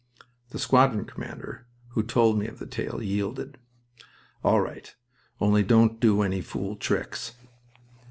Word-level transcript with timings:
The 0.49 0.57
squadron 0.57 1.05
commander, 1.05 1.67
who 1.89 2.01
told 2.01 2.39
me 2.39 2.47
of 2.47 2.57
the 2.57 2.65
tale, 2.65 3.03
yielded. 3.03 3.59
"All 4.43 4.59
right. 4.59 4.95
Only 5.39 5.61
don't 5.61 5.99
do 5.99 6.23
any 6.23 6.41
fool 6.41 6.75
tricks." 6.75 7.33